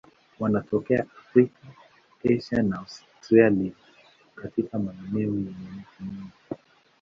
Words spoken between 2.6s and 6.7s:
na Australia katika maeneo yenye miti mingi.